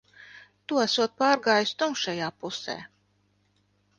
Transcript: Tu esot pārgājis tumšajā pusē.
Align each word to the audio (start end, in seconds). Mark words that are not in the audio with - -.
Tu 0.71 0.79
esot 0.83 1.13
pārgājis 1.19 1.75
tumšajā 1.83 2.31
pusē. 2.45 2.79